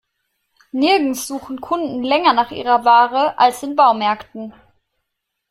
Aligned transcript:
Nirgends 0.73 1.27
suchen 1.27 1.61
Kunden 1.61 2.01
länger 2.01 2.33
nach 2.33 2.49
ihrer 2.49 2.83
Ware 2.85 3.37
als 3.37 3.61
in 3.61 3.75
Baumärkten. 3.75 4.51